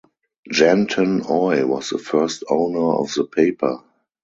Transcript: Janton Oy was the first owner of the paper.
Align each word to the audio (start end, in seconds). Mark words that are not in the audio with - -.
Janton 0.49 1.21
Oy 1.29 1.63
was 1.67 1.91
the 1.91 1.99
first 1.99 2.43
owner 2.49 2.93
of 2.95 3.13
the 3.13 3.23
paper. 3.25 3.83